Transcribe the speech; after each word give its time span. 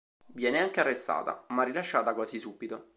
Viene 0.33 0.59
anche 0.59 0.79
arrestata, 0.79 1.45
ma 1.49 1.61
rilasciata 1.61 2.15
quasi 2.15 2.39
subito. 2.39 2.89